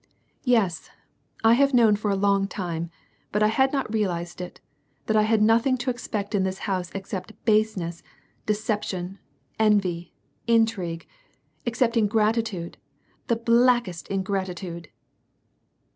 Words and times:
'•Yes, 0.43 0.89
I 1.43 1.53
have 1.53 1.75
known 1.75 1.95
for 1.95 2.09
a 2.09 2.15
long 2.15 2.47
time, 2.47 2.89
but 3.31 3.43
1 3.43 3.51
had 3.51 3.71
not 3.71 3.93
realized 3.93 4.41
it, 4.41 4.59
that 5.05 5.15
I 5.15 5.21
had 5.21 5.43
nothing 5.43 5.77
to 5.77 5.91
expect 5.91 6.33
in 6.33 6.41
this 6.41 6.57
house 6.65 6.89
except 6.95 7.33
baseness, 7.45 8.01
deception, 8.47 9.19
envy, 9.59 10.11
intrigue; 10.47 11.05
except 11.67 11.95
ingratitude, 11.97 12.77
the 13.27 13.35
blackest 13.35 14.07
in 14.07 14.23
gratitude." 14.23 14.89